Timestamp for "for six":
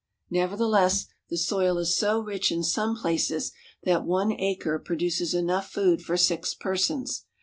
6.01-6.55